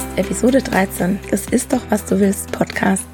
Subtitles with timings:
[0.00, 3.04] Hörst Episode 13 Das ist doch, was du willst Podcast.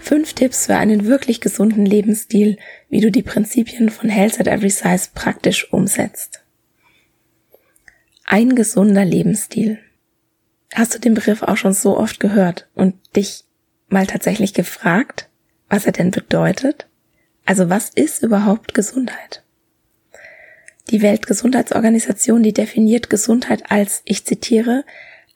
[0.00, 4.70] Fünf Tipps für einen wirklich gesunden Lebensstil, wie du die Prinzipien von Health at Every
[4.70, 6.42] Size praktisch umsetzt.
[8.24, 9.78] Ein gesunder Lebensstil.
[10.74, 13.44] Hast du den Begriff auch schon so oft gehört und dich
[13.88, 15.28] mal tatsächlich gefragt,
[15.68, 16.86] was er denn bedeutet?
[17.46, 19.42] Also was ist überhaupt Gesundheit?
[20.90, 24.84] Die Weltgesundheitsorganisation, die definiert Gesundheit als, ich zitiere,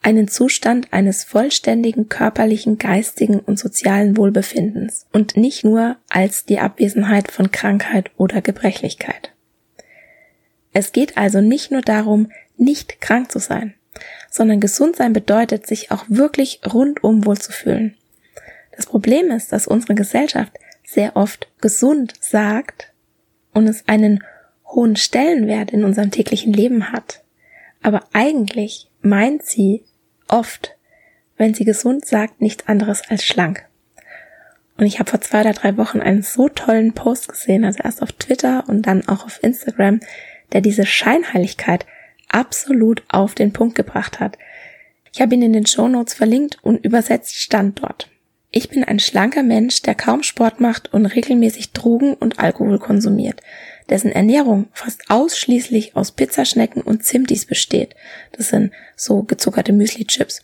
[0.01, 7.31] einen Zustand eines vollständigen körperlichen, geistigen und sozialen Wohlbefindens und nicht nur als die Abwesenheit
[7.31, 9.31] von Krankheit oder Gebrechlichkeit.
[10.73, 13.73] Es geht also nicht nur darum, nicht krank zu sein,
[14.29, 17.95] sondern gesund sein bedeutet, sich auch wirklich rundum wohlzufühlen.
[18.75, 20.53] Das Problem ist, dass unsere Gesellschaft
[20.85, 22.93] sehr oft gesund sagt
[23.53, 24.23] und es einen
[24.65, 27.23] hohen Stellenwert in unserem täglichen Leben hat.
[27.81, 29.83] Aber eigentlich meint sie
[30.27, 30.75] oft,
[31.37, 33.65] wenn sie gesund sagt, nichts anderes als schlank.
[34.77, 38.01] Und ich habe vor zwei oder drei Wochen einen so tollen Post gesehen, also erst
[38.01, 39.99] auf Twitter und dann auch auf Instagram,
[40.51, 41.85] der diese Scheinheiligkeit
[42.29, 44.37] absolut auf den Punkt gebracht hat.
[45.13, 48.09] Ich habe ihn in den Show Notes verlinkt und übersetzt stand dort.
[48.51, 53.41] Ich bin ein schlanker Mensch, der kaum Sport macht und regelmäßig Drogen und Alkohol konsumiert
[53.89, 57.95] dessen Ernährung fast ausschließlich aus Pizzaschnecken und Zimtis besteht.
[58.33, 60.41] Das sind so gezuckerte Müsli-Chips.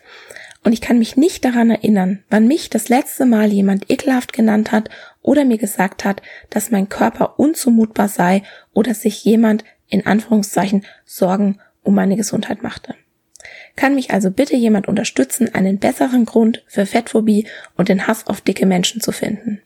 [0.63, 4.71] Und ich kann mich nicht daran erinnern, wann mich das letzte Mal jemand ekelhaft genannt
[4.71, 4.89] hat
[5.21, 8.43] oder mir gesagt hat, dass mein Körper unzumutbar sei
[8.73, 12.95] oder sich jemand in Anführungszeichen Sorgen um meine Gesundheit machte.
[13.75, 18.39] Kann mich also bitte jemand unterstützen, einen besseren Grund für Fettphobie und den Hass auf
[18.39, 19.61] dicke Menschen zu finden?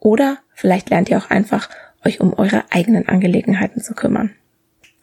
[0.00, 1.70] Oder vielleicht lernt ihr auch einfach
[2.04, 4.34] euch um eure eigenen Angelegenheiten zu kümmern.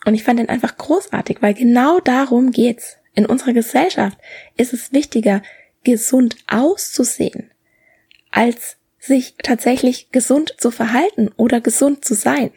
[0.06, 2.98] Und ich fand den einfach großartig, weil genau darum geht's.
[3.16, 4.18] In unserer Gesellschaft
[4.56, 5.42] ist es wichtiger,
[5.84, 7.52] gesund auszusehen,
[8.32, 12.52] als sich tatsächlich gesund zu verhalten oder gesund zu sein.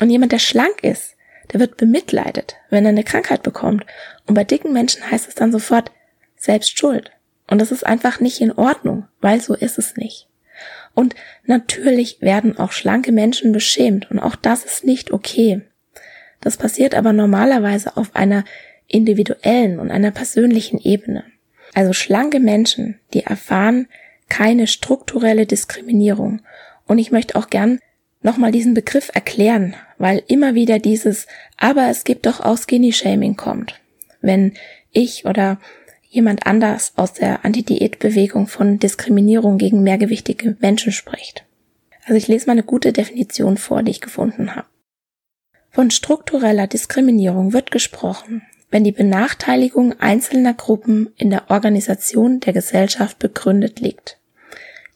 [0.00, 1.16] Und jemand, der schlank ist,
[1.52, 3.86] der wird bemitleidet, wenn er eine Krankheit bekommt.
[4.26, 5.92] Und bei dicken Menschen heißt es dann sofort
[6.36, 7.12] selbst schuld.
[7.48, 10.25] Und das ist einfach nicht in Ordnung, weil so ist es nicht.
[10.96, 11.14] Und
[11.44, 15.60] natürlich werden auch schlanke Menschen beschämt und auch das ist nicht okay.
[16.40, 18.44] Das passiert aber normalerweise auf einer
[18.88, 21.24] individuellen und einer persönlichen Ebene.
[21.74, 23.88] Also schlanke Menschen, die erfahren
[24.30, 26.40] keine strukturelle Diskriminierung.
[26.86, 27.78] Und ich möchte auch gern
[28.22, 31.26] nochmal diesen Begriff erklären, weil immer wieder dieses,
[31.58, 33.78] aber es gibt doch auch Skinny Shaming kommt.
[34.22, 34.54] Wenn
[34.92, 35.60] ich oder
[36.08, 41.44] jemand anders aus der Anti-Diät-Bewegung von Diskriminierung gegen mehrgewichtige Menschen spricht.
[42.04, 44.68] Also ich lese mal eine gute Definition vor, die ich gefunden habe.
[45.70, 53.18] Von struktureller Diskriminierung wird gesprochen, wenn die Benachteiligung einzelner Gruppen in der Organisation der Gesellschaft
[53.18, 54.18] begründet liegt.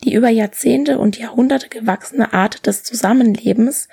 [0.04, 3.88] Die über Jahrzehnte und Jahrhunderte gewachsene Art des Zusammenlebens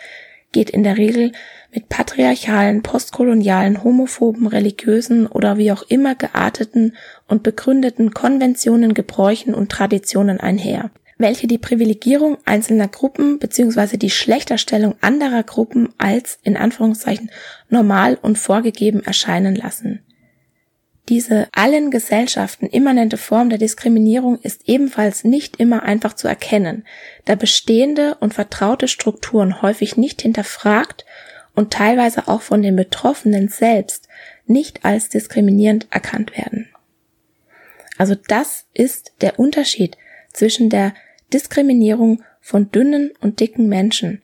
[0.51, 1.33] geht in der Regel
[1.77, 6.95] mit patriarchalen, postkolonialen, homophoben, religiösen oder wie auch immer gearteten
[7.27, 10.89] und begründeten Konventionen, Gebräuchen und Traditionen einher,
[11.19, 13.97] welche die Privilegierung einzelner Gruppen bzw.
[13.97, 17.29] die Schlechterstellung anderer Gruppen als in Anführungszeichen
[17.69, 19.99] normal und vorgegeben erscheinen lassen.
[21.09, 26.85] Diese allen Gesellschaften immanente Form der Diskriminierung ist ebenfalls nicht immer einfach zu erkennen,
[27.25, 31.05] da bestehende und vertraute Strukturen häufig nicht hinterfragt
[31.57, 34.07] und teilweise auch von den Betroffenen selbst
[34.45, 36.69] nicht als diskriminierend erkannt werden.
[37.97, 39.97] Also das ist der Unterschied
[40.31, 40.93] zwischen der
[41.33, 44.21] Diskriminierung von dünnen und dicken Menschen.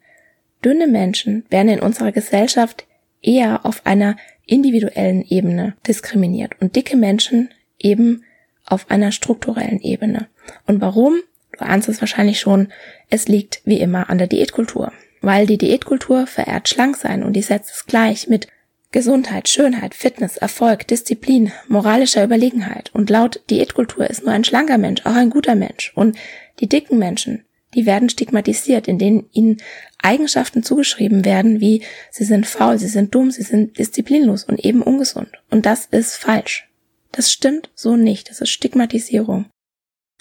[0.64, 2.86] Dünne Menschen werden in unserer Gesellschaft
[3.24, 4.16] eher auf einer
[4.46, 7.50] individuellen Ebene diskriminiert und dicke Menschen
[7.80, 8.24] eben
[8.64, 10.28] auf einer strukturellen Ebene.
[10.68, 11.16] Und warum?
[11.58, 12.72] Du ahnst es wahrscheinlich schon,
[13.10, 14.92] es liegt wie immer an der Diätkultur.
[15.24, 18.48] Weil die Diätkultur verehrt schlank sein und die setzt es gleich mit
[18.92, 22.92] Gesundheit, Schönheit, Fitness, Erfolg, Disziplin, moralischer Überlegenheit.
[22.94, 25.94] Und laut Diätkultur ist nur ein schlanker Mensch auch ein guter Mensch.
[25.96, 26.18] Und
[26.60, 29.62] die dicken Menschen, die werden stigmatisiert, in denen ihnen
[29.98, 34.82] Eigenschaften zugeschrieben werden, wie sie sind faul, sie sind dumm, sie sind disziplinlos und eben
[34.82, 35.30] ungesund.
[35.50, 36.70] Und das ist falsch.
[37.14, 38.30] Das stimmt so nicht.
[38.30, 39.46] Das ist Stigmatisierung.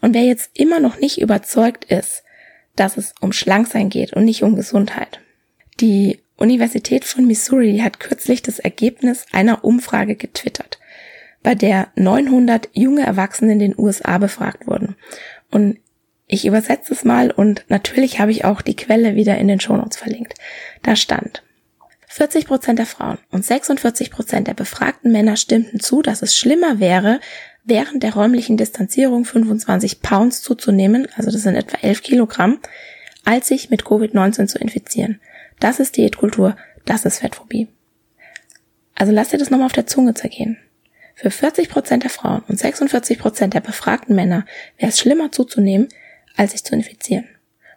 [0.00, 2.22] Und wer jetzt immer noch nicht überzeugt ist,
[2.76, 5.20] dass es um Schlanksein geht und nicht um Gesundheit.
[5.80, 10.78] Die Universität von Missouri hat kürzlich das Ergebnis einer Umfrage getwittert,
[11.42, 14.96] bei der 900 junge Erwachsene in den USA befragt wurden.
[15.50, 15.78] Und
[16.26, 19.98] ich übersetze es mal und natürlich habe ich auch die Quelle wieder in den Shownotes
[19.98, 20.34] verlinkt.
[20.82, 21.42] Da stand,
[22.08, 26.78] 40 Prozent der Frauen und 46 Prozent der befragten Männer stimmten zu, dass es schlimmer
[26.78, 27.20] wäre,
[27.64, 32.58] während der räumlichen Distanzierung 25 Pounds zuzunehmen, also das sind etwa 11 Kilogramm,
[33.24, 35.20] als sich mit Covid-19 zu infizieren.
[35.60, 37.68] Das ist Diätkultur, das ist Fettphobie.
[38.94, 40.58] Also lass dir das nochmal auf der Zunge zergehen.
[41.14, 44.44] Für 40 Prozent der Frauen und 46 Prozent der befragten Männer
[44.78, 45.88] wäre es schlimmer zuzunehmen,
[46.36, 47.28] als sich zu infizieren.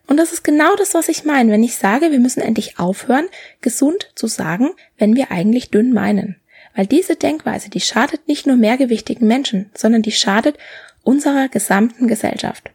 [0.08, 3.28] Und das ist genau das, was ich meine, wenn ich sage, wir müssen endlich aufhören,
[3.62, 6.38] gesund zu sagen, wenn wir eigentlich dünn meinen.
[6.76, 10.58] Weil diese Denkweise, die schadet nicht nur mehrgewichtigen Menschen, sondern die schadet
[11.04, 12.72] unserer gesamten Gesellschaft.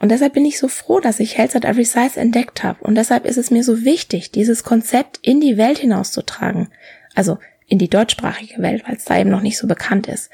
[0.00, 2.84] Und deshalb bin ich so froh, dass ich Health at Every Size entdeckt habe.
[2.84, 6.68] Und deshalb ist es mir so wichtig, dieses Konzept in die Welt hinauszutragen.
[7.14, 10.30] Also in die deutschsprachige Welt, weil es da eben noch nicht so bekannt ist.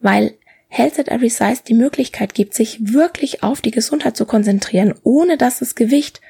[0.00, 0.34] Weil
[0.68, 5.36] Health at Every Size die Möglichkeit gibt, sich wirklich auf die Gesundheit zu konzentrieren, ohne
[5.36, 6.20] dass das Gewicht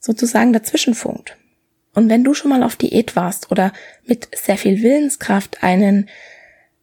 [0.00, 1.37] sozusagen dazwischen funkt.
[1.98, 3.72] Und wenn du schon mal auf Diät warst oder
[4.06, 6.08] mit sehr viel Willenskraft einen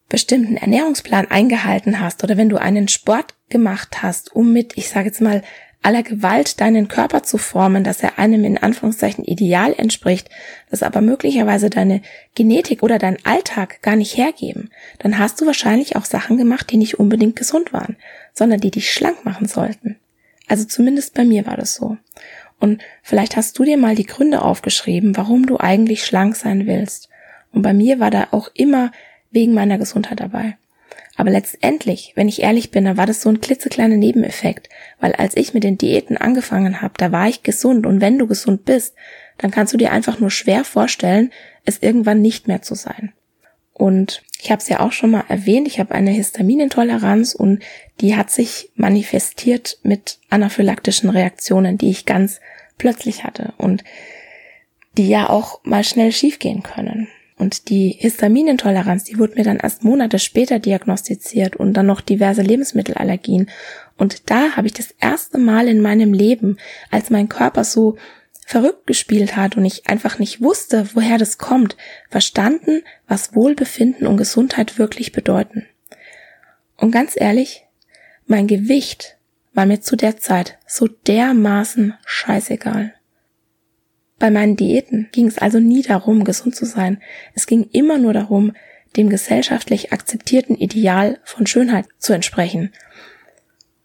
[0.09, 5.05] bestimmten Ernährungsplan eingehalten hast oder wenn du einen Sport gemacht hast, um mit, ich sage
[5.05, 5.41] jetzt mal,
[5.81, 10.29] aller Gewalt deinen Körper zu formen, dass er einem in Anführungszeichen Ideal entspricht,
[10.69, 12.01] das aber möglicherweise deine
[12.33, 14.69] Genetik oder dein Alltag gar nicht hergeben,
[14.99, 17.95] dann hast du wahrscheinlich auch Sachen gemacht, die nicht unbedingt gesund waren,
[18.33, 19.95] sondern die dich schlank machen sollten.
[20.47, 21.97] Also zumindest bei mir war das so.
[22.59, 27.09] Und vielleicht hast du dir mal die Gründe aufgeschrieben, warum du eigentlich schlank sein willst.
[27.51, 28.91] Und bei mir war da auch immer
[29.31, 30.57] wegen meiner Gesundheit dabei.
[31.17, 34.69] Aber letztendlich, wenn ich ehrlich bin, dann war das so ein klitzekleiner Nebeneffekt,
[34.99, 38.27] weil als ich mit den Diäten angefangen habe, da war ich gesund und wenn du
[38.27, 38.95] gesund bist,
[39.37, 41.31] dann kannst du dir einfach nur schwer vorstellen,
[41.63, 43.13] es irgendwann nicht mehr zu sein.
[43.73, 47.63] Und ich habe es ja auch schon mal erwähnt, ich habe eine Histaminintoleranz und
[48.01, 52.39] die hat sich manifestiert mit anaphylaktischen Reaktionen, die ich ganz
[52.77, 53.83] plötzlich hatte und
[54.97, 57.07] die ja auch mal schnell schiefgehen können.
[57.37, 62.41] Und die Histaminintoleranz, die wurde mir dann erst Monate später diagnostiziert und dann noch diverse
[62.41, 63.49] Lebensmittelallergien.
[63.97, 66.57] Und da habe ich das erste Mal in meinem Leben,
[66.91, 67.97] als mein Körper so
[68.45, 71.75] verrückt gespielt hat und ich einfach nicht wusste, woher das kommt,
[72.09, 75.65] verstanden, was Wohlbefinden und Gesundheit wirklich bedeuten.
[76.77, 77.64] Und ganz ehrlich,
[78.25, 79.17] mein Gewicht
[79.53, 82.93] war mir zu der Zeit so dermaßen scheißegal.
[84.17, 87.01] Bei meinen Diäten ging es also nie darum, gesund zu sein.
[87.33, 88.53] Es ging immer nur darum,
[88.95, 92.73] dem gesellschaftlich akzeptierten Ideal von Schönheit zu entsprechen.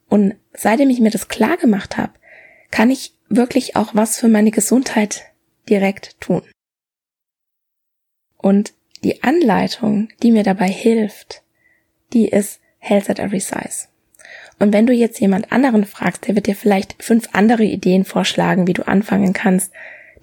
[0.09, 2.12] Und seitdem ich mir das klar gemacht habe,
[2.70, 5.25] kann ich wirklich auch was für meine Gesundheit
[5.68, 6.42] direkt tun.
[8.37, 11.42] Und die Anleitung, die mir dabei hilft,
[12.12, 13.89] die ist Health at Every Size.
[14.60, 18.66] Und wenn du jetzt jemand anderen fragst, der wird dir vielleicht fünf andere Ideen vorschlagen,
[18.66, 19.72] wie du anfangen kannst,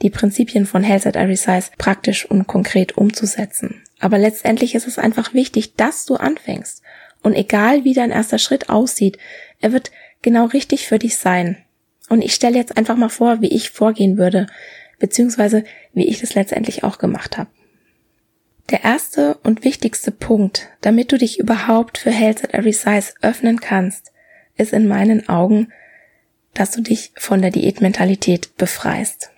[0.04, 3.82] die Prinzipien von Health at Every Size praktisch und konkret umzusetzen.
[4.00, 6.84] Aber letztendlich ist es einfach wichtig, dass du anfängst.
[7.24, 9.18] Und egal wie dein erster Schritt aussieht,
[9.60, 9.92] er wird
[10.22, 11.58] genau richtig für dich sein.
[12.08, 14.46] Und ich stelle jetzt einfach mal vor, wie ich vorgehen würde,
[15.00, 15.64] beziehungsweise
[15.94, 17.50] wie ich das letztendlich auch gemacht habe.
[18.70, 23.60] Der erste und wichtigste Punkt, damit du dich überhaupt für Health at Every Size öffnen
[23.60, 24.12] kannst,
[24.58, 25.72] ist in meinen Augen,
[26.54, 29.30] dass du dich von der Diätmentalität befreist.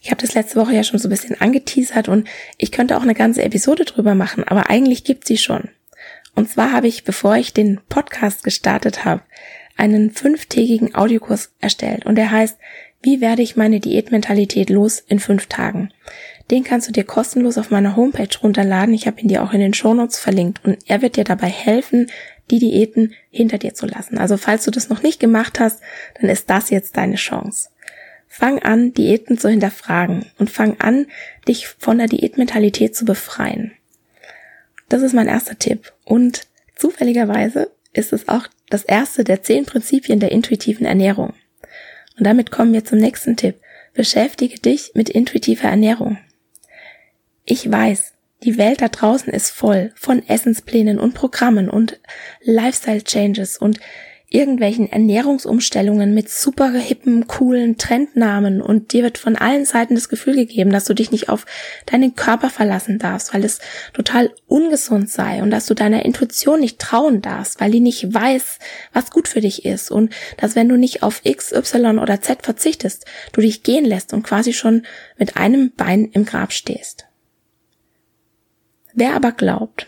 [0.00, 3.02] Ich habe das letzte Woche ja schon so ein bisschen angeteasert und ich könnte auch
[3.02, 5.70] eine ganze Episode drüber machen, aber eigentlich gibt sie schon.
[6.34, 9.22] Und zwar habe ich, bevor ich den Podcast gestartet habe,
[9.76, 12.58] einen fünftägigen Audiokurs erstellt und der heißt,
[13.02, 15.92] wie werde ich meine Diätmentalität los in fünf Tagen?
[16.50, 18.94] Den kannst du dir kostenlos auf meiner Homepage runterladen.
[18.94, 22.10] Ich habe ihn dir auch in den Shownotes verlinkt und er wird dir dabei helfen,
[22.50, 24.18] die Diäten hinter dir zu lassen.
[24.18, 25.80] Also falls du das noch nicht gemacht hast,
[26.20, 27.70] dann ist das jetzt deine Chance.
[28.28, 31.06] Fang an, Diäten zu hinterfragen und fang an,
[31.46, 33.72] dich von der Diätmentalität zu befreien.
[34.88, 35.92] Das ist mein erster Tipp.
[36.04, 36.46] Und
[36.76, 41.34] zufälligerweise ist es auch das erste der zehn Prinzipien der intuitiven Ernährung.
[42.18, 43.56] Und damit kommen wir zum nächsten Tipp.
[43.94, 46.18] Beschäftige dich mit intuitiver Ernährung.
[47.44, 52.00] Ich weiß, die Welt da draußen ist voll von Essensplänen und Programmen und
[52.42, 53.78] Lifestyle Changes und
[54.32, 60.34] irgendwelchen Ernährungsumstellungen mit super hippen, coolen Trendnamen und dir wird von allen Seiten das Gefühl
[60.34, 61.44] gegeben, dass du dich nicht auf
[61.86, 63.60] deinen Körper verlassen darfst, weil es
[63.92, 68.58] total ungesund sei und dass du deiner Intuition nicht trauen darfst, weil die nicht weiß,
[68.92, 72.42] was gut für dich ist und dass wenn du nicht auf X, Y oder Z
[72.42, 74.86] verzichtest, du dich gehen lässt und quasi schon
[75.18, 77.06] mit einem Bein im Grab stehst.
[78.94, 79.86] Wer aber glaubt,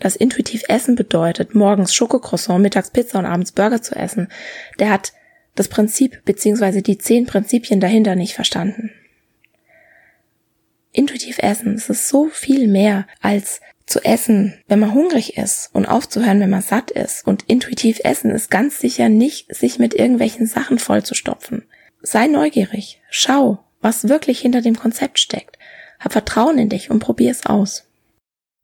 [0.00, 4.28] dass intuitiv Essen bedeutet, morgens Schokocroissant, mittags Pizza und abends Burger zu essen,
[4.78, 5.12] der hat
[5.54, 6.80] das Prinzip bzw.
[6.80, 8.90] die zehn Prinzipien dahinter nicht verstanden.
[10.92, 15.86] Intuitiv essen, es ist so viel mehr als zu essen, wenn man hungrig ist und
[15.86, 17.26] aufzuhören, wenn man satt ist.
[17.26, 21.64] Und intuitiv essen ist ganz sicher nicht, sich mit irgendwelchen Sachen vollzustopfen.
[22.00, 25.58] Sei neugierig, schau, was wirklich hinter dem Konzept steckt.
[25.98, 27.88] Hab Vertrauen in dich und probier es aus.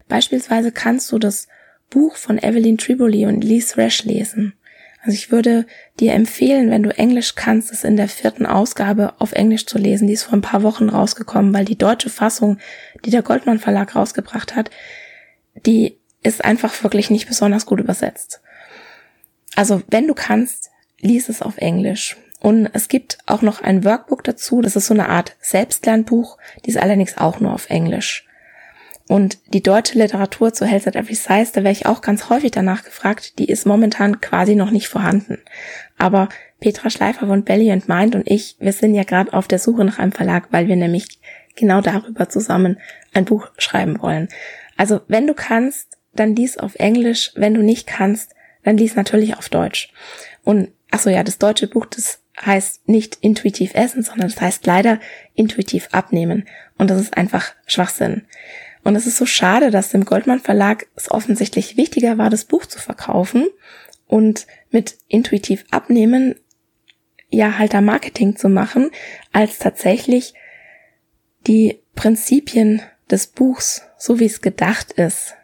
[0.09, 1.49] Beispielsweise kannst du das
[1.91, 4.55] Buch von Evelyn Triboli und Lee Thresh lesen.
[5.03, 5.67] Also ich würde
[6.01, 10.07] dir empfehlen, wenn du Englisch kannst, es in der vierten Ausgabe auf Englisch zu lesen.
[10.07, 12.59] Die ist vor ein paar Wochen rausgekommen, weil die deutsche Fassung,
[13.05, 14.71] die der Goldmann Verlag rausgebracht hat,
[15.67, 18.41] die ist einfach wirklich nicht besonders gut übersetzt.
[19.55, 22.17] Also wenn du kannst, lies es auf Englisch.
[22.41, 24.61] Und es gibt auch noch ein Workbook dazu.
[24.61, 26.39] Das ist so eine Art Selbstlernbuch.
[26.65, 28.28] Die ist allerdings auch nur auf Englisch.
[29.09, 32.51] Und die deutsche Literatur zu Health at Every Size, da wäre ich auch ganz häufig
[32.51, 35.39] danach gefragt, die ist momentan quasi noch nicht vorhanden.
[35.97, 36.29] Aber
[36.61, 39.85] Petra Schleifer von Belly and Mind und ich, wir sind ja gerade auf der Suche
[39.85, 41.21] nach einem Verlag, weil wir nämlich
[41.57, 42.79] genau darüber zusammen
[43.15, 44.29] ein Buch schreiben wollen.
[44.77, 49.37] Also wenn du kannst, dann lies auf Englisch, wenn du nicht kannst, dann lies natürlich
[49.39, 49.93] auf Deutsch.
[50.45, 54.67] Und ach so ja, das deutsche Buch, das heißt nicht intuitiv essen, sondern das heißt
[54.67, 55.01] leider
[55.35, 56.47] intuitiv abnehmen.
[56.77, 58.23] Und das ist einfach Schwachsinn.
[58.85, 62.67] Und es ist so schade, dass dem Goldmann Verlag es offensichtlich wichtiger war, das Buch
[62.67, 63.47] zu verkaufen
[64.07, 66.37] und mit intuitiv abnehmen
[67.31, 68.91] ja halt da Marketing zu machen,
[69.33, 70.35] als tatsächlich
[71.47, 75.35] die Prinzipien des Buchs, so wie es gedacht ist.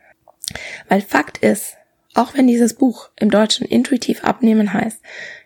[0.88, 1.76] Weil Fakt ist,
[2.14, 5.00] auch wenn dieses Buch im Deutschen intuitiv abnehmen heißt,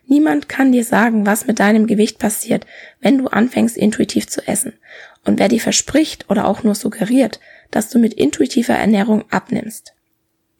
[0.05, 2.65] niemand kann dir sagen, was mit deinem Gewicht passiert,
[2.99, 4.73] wenn du anfängst intuitiv zu essen.
[5.25, 7.39] Und wer dir verspricht oder auch nur suggeriert,
[7.71, 9.93] dass du mit intuitiver Ernährung abnimmst.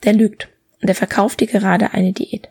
[0.03, 0.49] Der lügt
[0.81, 2.49] und der verkauft dir gerade eine Diät.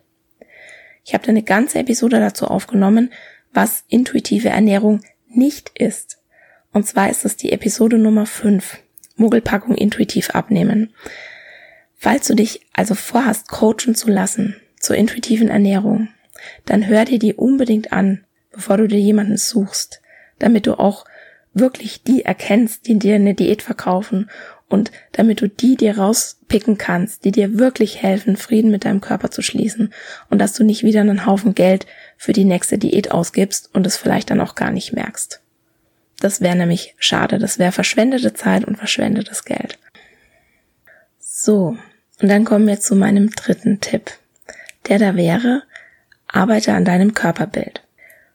[1.05, 3.11] Ich habe da eine ganze Episode dazu aufgenommen,
[3.53, 6.19] was intuitive Ernährung nicht ist.
[6.73, 8.79] Und zwar ist es die Episode Nummer 5,
[9.17, 10.93] Mogelpackung intuitiv abnehmen.
[11.97, 16.09] Falls du dich also vorhast, coachen zu lassen zur intuitiven Ernährung,
[16.67, 20.00] dann hör dir die unbedingt an, bevor du dir jemanden suchst,
[20.38, 21.05] damit du auch
[21.55, 24.31] wirklich die erkennst, die dir eine Diät verkaufen
[24.69, 29.31] und damit du die dir rauspicken kannst, die dir wirklich helfen, Frieden mit deinem Körper
[29.31, 29.93] zu schließen
[30.28, 31.87] und dass du nicht wieder einen Haufen Geld
[32.17, 35.40] für die nächste Diät ausgibst und es vielleicht dann auch gar nicht merkst.
[36.21, 39.78] Das wäre nämlich schade, das wäre verschwendete Zeit und verschwendetes Geld.
[41.19, 41.76] So,
[42.21, 44.11] und dann kommen wir zu meinem dritten Tipp.
[44.88, 45.62] Der da wäre,
[46.26, 47.83] arbeite an deinem Körperbild.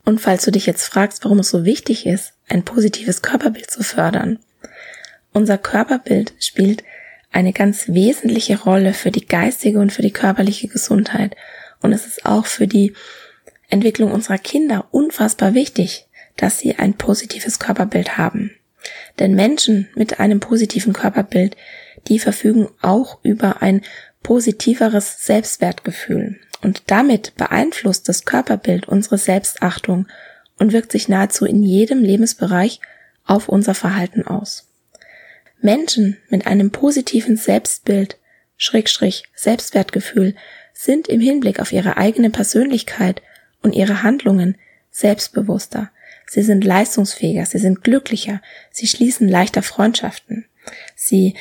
[0.06, 3.84] Und falls du dich jetzt fragst, warum es so wichtig ist, ein positives Körperbild zu
[3.84, 4.40] fördern,
[5.32, 6.84] unser Körperbild spielt
[7.32, 11.36] eine ganz wesentliche Rolle für die geistige und für die körperliche Gesundheit.
[11.82, 12.94] Und es ist auch für die
[13.70, 16.06] Entwicklung unserer Kinder unfassbar wichtig,
[16.38, 18.52] dass sie ein positives Körperbild haben.
[19.18, 21.58] Denn Menschen mit einem positiven Körperbild,
[22.08, 23.82] die verfügen auch über ein
[24.22, 26.40] positiveres Selbstwertgefühl.
[26.64, 30.08] Und damit beeinflusst das Körperbild unsere Selbstachtung
[30.58, 32.80] und wirkt sich nahezu in jedem Lebensbereich
[33.26, 34.70] auf unser Verhalten aus.
[35.60, 38.18] Menschen mit einem positiven Selbstbild,
[38.56, 40.36] Schrägstrich Selbstwertgefühl,
[40.74, 43.22] sind im Hinblick auf ihre eigene Persönlichkeit
[43.62, 44.58] und ihre Handlungen
[44.90, 45.92] selbstbewusster.
[46.28, 48.42] Sie sind leistungsfähiger, sie sind glücklicher,
[48.72, 50.46] sie schließen leichter Freundschaften.
[50.96, 51.36] Sie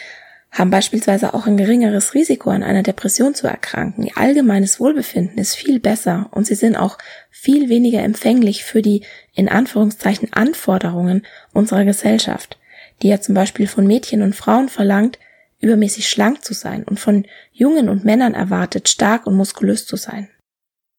[0.53, 4.05] haben beispielsweise auch ein geringeres Risiko, an einer Depression zu erkranken.
[4.05, 6.99] Ihr allgemeines Wohlbefinden ist viel besser und sie sind auch
[7.31, 12.59] viel weniger empfänglich für die in Anführungszeichen Anforderungen unserer Gesellschaft,
[13.01, 15.19] die ja zum Beispiel von Mädchen und Frauen verlangt,
[15.61, 20.29] übermäßig schlank zu sein und von Jungen und Männern erwartet, stark und muskulös zu sein.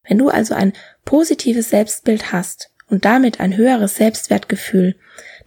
[0.03, 0.73] Wenn du also ein
[1.05, 4.95] positives Selbstbild hast und damit ein höheres Selbstwertgefühl,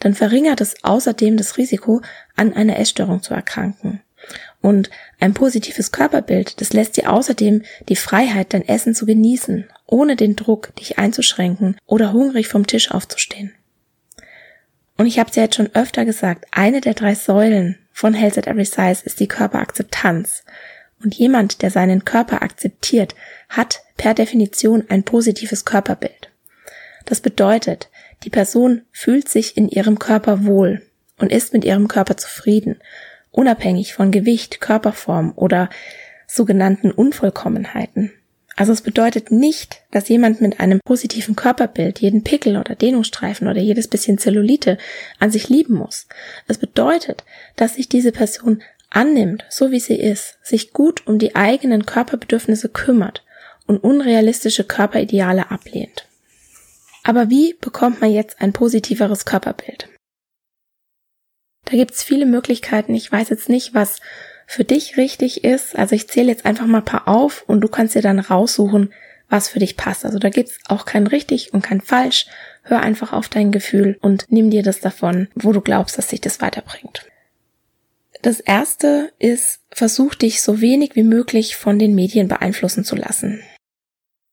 [0.00, 2.02] dann verringert es außerdem das Risiko,
[2.34, 4.02] an einer Essstörung zu erkranken.
[4.60, 10.16] Und ein positives Körperbild, das lässt dir außerdem die Freiheit, dein Essen zu genießen, ohne
[10.16, 13.52] den Druck, dich einzuschränken oder hungrig vom Tisch aufzustehen.
[14.96, 18.38] Und ich habe es ja jetzt schon öfter gesagt, eine der drei Säulen von Health
[18.38, 20.44] at Every Size ist die Körperakzeptanz.
[21.02, 23.14] Und jemand, der seinen Körper akzeptiert,
[23.48, 26.30] hat per Definition ein positives Körperbild.
[27.04, 27.88] Das bedeutet,
[28.24, 30.82] die Person fühlt sich in ihrem Körper wohl
[31.18, 32.80] und ist mit ihrem Körper zufrieden,
[33.30, 35.70] unabhängig von Gewicht, Körperform oder
[36.26, 38.12] sogenannten Unvollkommenheiten.
[38.56, 43.60] Also es bedeutet nicht, dass jemand mit einem positiven Körperbild jeden Pickel oder Dehnungsstreifen oder
[43.60, 44.78] jedes bisschen Zellulite
[45.18, 46.08] an sich lieben muss.
[46.48, 47.24] Es bedeutet,
[47.56, 52.70] dass sich diese Person annimmt, so wie sie ist, sich gut um die eigenen Körperbedürfnisse
[52.70, 53.24] kümmert
[53.66, 56.05] und unrealistische Körperideale ablehnt.
[57.06, 59.88] Aber wie bekommt man jetzt ein positiveres Körperbild?
[61.64, 62.96] Da gibt's viele Möglichkeiten.
[62.96, 64.00] Ich weiß jetzt nicht, was
[64.48, 65.76] für dich richtig ist.
[65.78, 68.92] Also ich zähle jetzt einfach mal ein paar auf und du kannst dir dann raussuchen,
[69.28, 70.04] was für dich passt.
[70.04, 72.26] Also da gibt's auch kein richtig und kein falsch.
[72.62, 76.20] Hör einfach auf dein Gefühl und nimm dir das davon, wo du glaubst, dass sich
[76.20, 77.06] das weiterbringt.
[78.22, 83.44] Das erste ist, versuch dich so wenig wie möglich von den Medien beeinflussen zu lassen.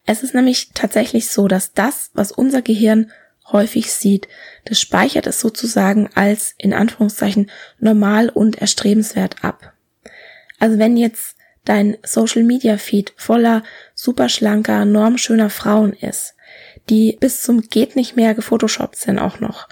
[0.05, 3.11] Es ist nämlich tatsächlich so, dass das, was unser Gehirn
[3.51, 4.27] häufig sieht,
[4.65, 9.73] das speichert es sozusagen als in Anführungszeichen normal und erstrebenswert ab.
[10.59, 13.63] Also wenn jetzt dein Social Media Feed voller
[13.95, 16.35] superschlanker, normschöner Frauen ist,
[16.89, 19.67] die bis zum geht nicht mehr gefotoshoppt sind auch noch,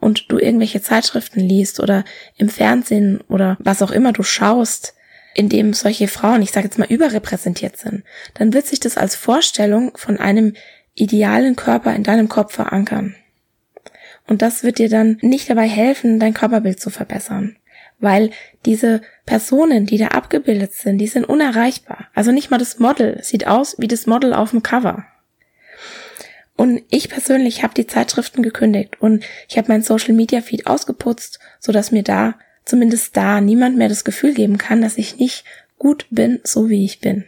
[0.00, 2.04] und du irgendwelche Zeitschriften liest oder
[2.36, 4.94] im Fernsehen oder was auch immer du schaust,
[5.38, 8.02] in dem solche Frauen, ich sage jetzt mal, überrepräsentiert sind,
[8.34, 10.54] dann wird sich das als Vorstellung von einem
[10.94, 13.14] idealen Körper in deinem Kopf verankern.
[14.26, 17.56] Und das wird dir dann nicht dabei helfen, dein Körperbild zu verbessern.
[18.00, 18.30] Weil
[18.66, 22.08] diese Personen, die da abgebildet sind, die sind unerreichbar.
[22.16, 25.06] Also nicht mal das Model sieht aus wie das Model auf dem Cover.
[26.56, 31.38] Und ich persönlich habe die Zeitschriften gekündigt und ich habe mein Social Media Feed ausgeputzt,
[31.60, 32.34] so dass mir da
[32.68, 35.44] zumindest da niemand mehr das Gefühl geben kann, dass ich nicht
[35.78, 37.24] gut bin, so wie ich bin.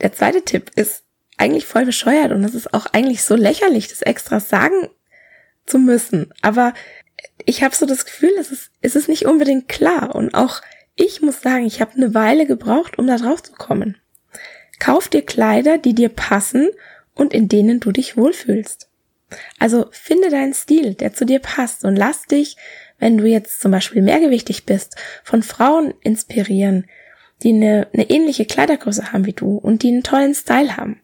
[0.00, 1.02] Der zweite Tipp ist
[1.36, 4.88] eigentlich voll bescheuert und es ist auch eigentlich so lächerlich, das extra sagen
[5.66, 6.32] zu müssen.
[6.40, 6.72] Aber
[7.44, 10.14] ich habe so das Gefühl, es ist, es ist nicht unbedingt klar.
[10.14, 10.62] Und auch
[10.94, 13.96] ich muss sagen, ich habe eine Weile gebraucht, um da drauf zu kommen.
[14.78, 16.70] Kauf dir Kleider, die dir passen
[17.14, 18.88] und in denen du dich wohlfühlst.
[19.58, 22.56] Also finde deinen Stil, der zu dir passt und lass dich,
[22.98, 26.86] wenn du jetzt zum Beispiel mehrgewichtig bist, von Frauen inspirieren,
[27.42, 31.00] die eine, eine ähnliche Kleidergröße haben wie du und die einen tollen Style haben.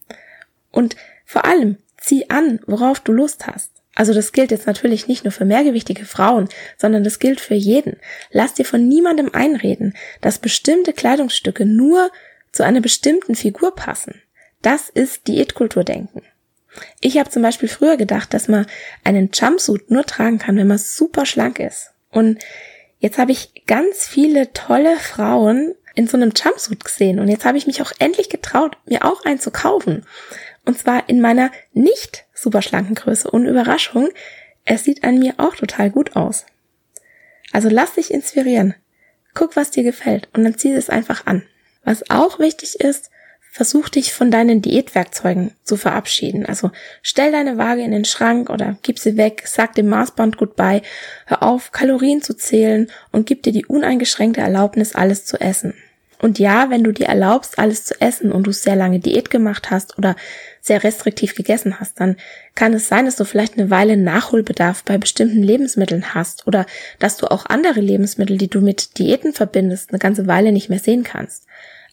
[0.71, 3.71] Und vor allem, zieh an, worauf du Lust hast.
[3.95, 7.97] Also das gilt jetzt natürlich nicht nur für mehrgewichtige Frauen, sondern das gilt für jeden.
[8.31, 12.11] Lass dir von niemandem einreden, dass bestimmte Kleidungsstücke nur
[12.53, 14.23] zu einer bestimmten Figur passen.
[14.63, 16.23] Das ist Diätkulturdenken.
[17.01, 18.67] Ich habe zum Beispiel früher gedacht, dass man
[19.05, 21.91] einen Jumpsuit nur tragen kann, wenn man super schlank ist.
[22.11, 22.39] Und
[22.99, 27.59] jetzt habe ich ganz viele tolle Frauen in so einem Jumpsuit gesehen und jetzt habe
[27.59, 30.07] ich mich auch endlich getraut, mir auch einen zu kaufen.
[30.65, 33.31] Und zwar in meiner nicht super schlanken Größe.
[33.31, 34.09] Und Überraschung,
[34.65, 36.47] es sieht an mir auch total gut aus.
[37.53, 38.75] Also lass dich inspirieren.
[39.35, 41.43] Guck, was dir gefällt und dann zieh es einfach an.
[41.85, 43.11] Was auch wichtig ist,
[43.53, 46.47] versuch dich von deinen Diätwerkzeugen zu verabschieden.
[46.47, 46.71] Also
[47.03, 50.81] stell deine Waage in den Schrank oder gib sie weg, sag dem Maßband goodbye,
[51.27, 55.75] hör auf, Kalorien zu zählen und gib dir die uneingeschränkte Erlaubnis, alles zu essen.
[56.19, 59.71] Und ja, wenn du dir erlaubst, alles zu essen und du sehr lange Diät gemacht
[59.71, 60.17] hast oder
[60.63, 62.17] sehr restriktiv gegessen hast, dann
[62.55, 66.65] kann es sein, dass du vielleicht eine Weile Nachholbedarf bei bestimmten Lebensmitteln hast oder
[67.01, 70.79] dass du auch andere Lebensmittel, die du mit Diäten verbindest, eine ganze Weile nicht mehr
[70.79, 71.45] sehen kannst.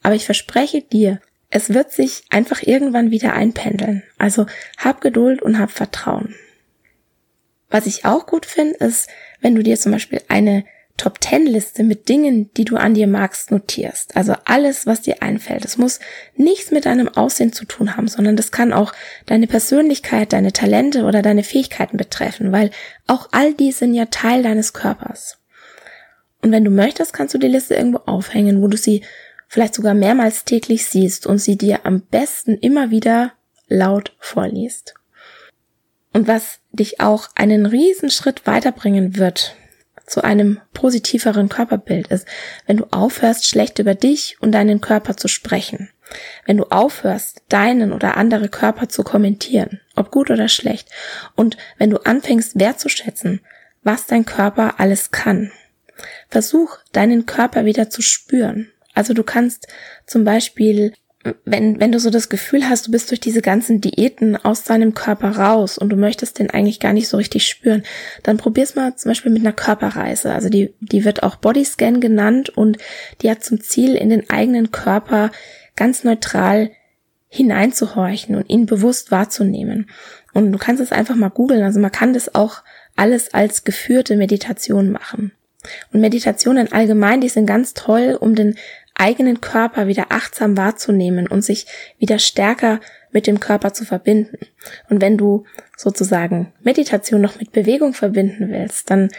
[0.03, 4.03] Aber ich verspreche dir, es wird sich einfach irgendwann wieder einpendeln.
[4.17, 4.45] Also
[4.77, 6.35] hab Geduld und hab Vertrauen.
[7.69, 9.09] Was ich auch gut finde, ist,
[9.41, 10.65] wenn du dir zum Beispiel eine
[10.97, 14.17] Top 10 Liste mit Dingen, die du an dir magst, notierst.
[14.17, 15.63] Also alles, was dir einfällt.
[15.63, 15.99] Es muss
[16.35, 18.91] nichts mit deinem Aussehen zu tun haben, sondern das kann auch
[19.25, 22.69] deine Persönlichkeit, deine Talente oder deine Fähigkeiten betreffen, weil
[23.07, 25.37] auch all die sind ja Teil deines Körpers.
[26.41, 29.03] Und wenn du möchtest, kannst du die Liste irgendwo aufhängen, wo du sie
[29.49, 33.33] vielleicht sogar mehrmals täglich siehst und sie dir am besten immer wieder
[33.67, 34.93] laut vorliest.
[36.13, 39.55] Und was dich auch einen riesen Schritt weiterbringen wird,
[40.05, 42.27] zu einem positiveren Körperbild ist,
[42.65, 45.89] wenn du aufhörst, schlecht über dich und deinen Körper zu sprechen.
[46.45, 50.89] Wenn du aufhörst, deinen oder andere Körper zu kommentieren, ob gut oder schlecht,
[51.35, 53.41] und wenn du anfängst wertzuschätzen,
[53.83, 55.51] was dein Körper alles kann.
[56.29, 58.71] Versuch, deinen Körper wieder zu spüren.
[58.99, 59.67] Also du kannst
[60.05, 60.91] zum Beispiel
[61.43, 64.93] wenn, wenn du so das Gefühl hast, du bist durch diese ganzen Diäten aus deinem
[64.93, 67.83] Körper raus und du möchtest den eigentlich gar nicht so richtig spüren,
[68.23, 70.31] dann probier's mal zum Beispiel mit einer Körperreise.
[70.31, 72.77] Also die, die wird auch Bodyscan genannt und
[73.21, 75.31] die hat zum Ziel, in den eigenen Körper
[75.75, 76.71] ganz neutral
[77.27, 79.89] hineinzuhorchen und ihn bewusst wahrzunehmen.
[80.33, 81.63] Und du kannst es einfach mal googeln.
[81.63, 82.63] Also man kann das auch
[82.95, 85.33] alles als geführte Meditation machen.
[85.91, 88.55] Und Meditationen allgemein, die sind ganz toll, um den
[88.99, 91.65] eigenen Körper wieder achtsam wahrzunehmen und sich
[91.97, 92.79] wieder stärker
[93.11, 94.37] mit dem Körper zu verbinden.
[94.89, 95.45] Und wenn du
[95.77, 99.09] sozusagen Meditation noch mit Bewegung verbinden willst, dann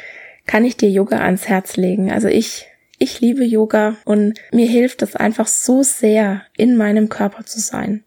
[0.46, 2.12] kann ich dir Yoga ans Herz legen.
[2.12, 7.44] Also ich, ich liebe Yoga und mir hilft es einfach so sehr, in meinem Körper
[7.44, 8.04] zu sein.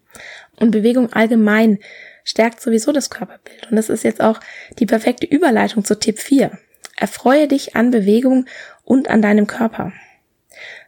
[0.56, 1.78] Und Bewegung allgemein
[2.22, 3.70] stärkt sowieso das Körperbild.
[3.70, 4.40] Und das ist jetzt auch
[4.78, 6.56] die perfekte Überleitung zu Tipp 4.
[6.96, 8.46] Erfreue dich an Bewegung
[8.84, 9.92] und an deinem Körper.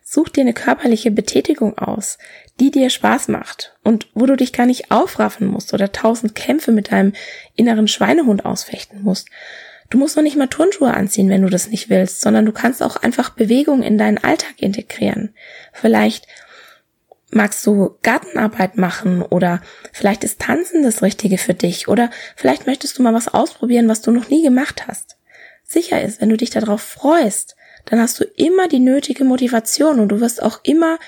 [0.09, 2.19] Such dir eine körperliche Betätigung aus,
[2.61, 6.71] die dir Spaß macht und wo du dich gar nicht aufraffen musst oder tausend Kämpfe
[6.71, 7.13] mit deinem
[7.57, 9.29] inneren Schweinehund ausfechten musst.
[9.91, 12.85] Du musst noch nicht mal Turnschuhe anziehen, wenn du das nicht willst, sondern du kannst
[12.85, 15.35] auch einfach Bewegung in deinen Alltag integrieren.
[15.73, 16.29] Vielleicht
[17.33, 19.61] magst du Gartenarbeit machen oder
[19.93, 24.03] vielleicht ist Tanzen das Richtige für dich oder vielleicht möchtest du mal was ausprobieren, was
[24.03, 25.17] du noch nie gemacht hast.
[25.65, 27.56] Sicher ist, wenn du dich darauf freust,
[27.87, 30.99] dann hast du immer die nötige Motivation und du wirst auch immer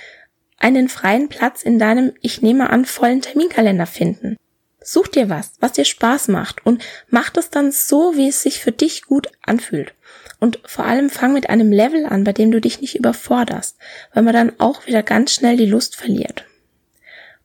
[0.58, 4.36] einen freien Platz in deinem, ich nehme an, vollen Terminkalender finden.
[4.80, 8.60] Such dir was, was dir Spaß macht und mach das dann so, wie es sich
[8.60, 9.92] für dich gut anfühlt.
[10.40, 13.76] Und vor allem fang mit einem Level an, bei dem du dich nicht überforderst,
[14.14, 16.44] weil man dann auch wieder ganz schnell die Lust verliert.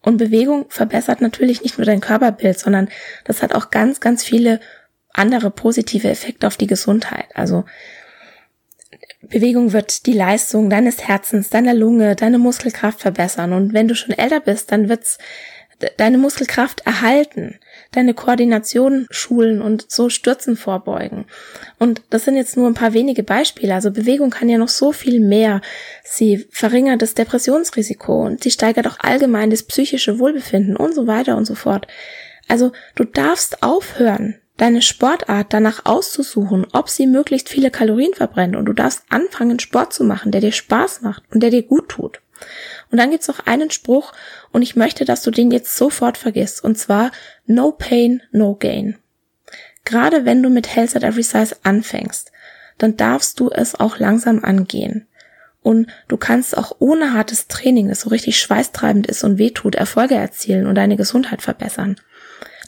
[0.02, 2.90] Und Bewegung verbessert natürlich nicht nur dein Körperbild, sondern
[3.26, 4.60] das hat auch ganz, ganz viele
[5.12, 7.28] andere positive Effekte auf die Gesundheit.
[7.34, 7.66] Also
[9.30, 13.54] Bewegung wird die Leistung deines Herzens, deiner Lunge, deine Muskelkraft verbessern.
[13.54, 15.18] Und wenn du schon älter bist, dann wird's
[15.98, 17.60] deine Muskelkraft erhalten,
[17.92, 21.26] deine Koordination schulen und so Stürzen vorbeugen.
[21.80, 23.74] Und das sind jetzt nur ein paar wenige Beispiele.
[23.74, 25.62] Also Bewegung kann ja noch so viel mehr.
[26.04, 31.38] Sie verringert das Depressionsrisiko und sie steigert auch allgemein das psychische Wohlbefinden und so weiter
[31.38, 31.88] und so fort.
[32.48, 38.66] Also du darfst aufhören, deine Sportart danach auszusuchen, ob sie möglichst viele Kalorien verbrennt und
[38.66, 42.22] du darfst anfangen, Sport zu machen, der dir Spaß macht und der dir gut tut.
[42.92, 44.14] Und dann gibt's noch einen Spruch
[44.52, 47.12] und ich möchte, dass du den jetzt sofort vergisst und zwar
[47.46, 48.98] No Pain, No Gain.
[49.86, 52.32] Gerade wenn du mit Health at Every Size anfängst,
[52.78, 55.08] dann darfst du es auch langsam angehen.
[55.62, 60.16] Und du kannst auch ohne hartes Training, das so richtig schweißtreibend ist und wehtut, Erfolge
[60.16, 61.96] erzielen und deine Gesundheit verbessern.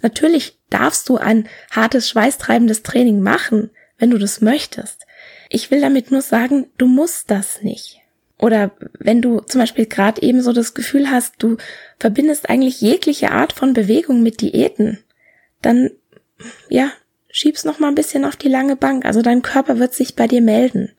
[0.02, 5.06] Natürlich darfst du ein hartes, schweißtreibendes Training machen, wenn du das möchtest.
[5.50, 8.02] Ich will damit nur sagen, du musst das nicht.
[8.38, 11.58] Oder wenn du zum Beispiel gerade eben so das Gefühl hast, du
[12.00, 15.00] verbindest eigentlich jegliche Art von Bewegung mit Diäten,
[15.62, 15.92] dann,
[16.70, 16.92] ja,
[17.30, 19.06] schieb's noch mal ein bisschen auf die lange Bank.
[19.06, 20.92] Also dein Körper wird sich bei dir melden.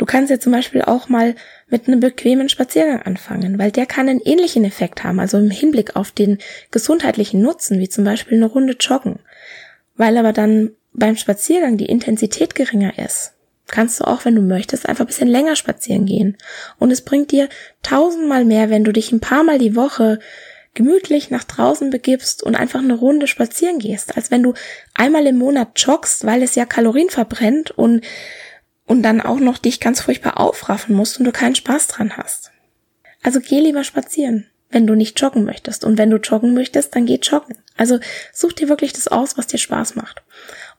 [0.00, 1.34] Du kannst ja zum Beispiel auch mal
[1.68, 5.94] mit einem bequemen Spaziergang anfangen, weil der kann einen ähnlichen Effekt haben, also im Hinblick
[5.94, 6.38] auf den
[6.70, 9.18] gesundheitlichen Nutzen, wie zum Beispiel eine Runde Joggen.
[9.96, 13.34] Weil aber dann beim Spaziergang die Intensität geringer ist,
[13.66, 16.38] kannst du auch, wenn du möchtest, einfach ein bisschen länger spazieren gehen.
[16.78, 17.50] Und es bringt dir
[17.82, 20.18] tausendmal mehr, wenn du dich ein paar Mal die Woche
[20.72, 24.54] gemütlich nach draußen begibst und einfach eine Runde spazieren gehst, als wenn du
[24.94, 28.02] einmal im Monat joggst, weil es ja Kalorien verbrennt und
[28.90, 32.50] und dann auch noch dich ganz furchtbar aufraffen musst und du keinen Spaß dran hast.
[33.22, 35.84] Also geh lieber spazieren, wenn du nicht joggen möchtest.
[35.84, 37.56] Und wenn du joggen möchtest, dann geh joggen.
[37.76, 38.00] Also
[38.32, 40.24] such dir wirklich das aus, was dir Spaß macht.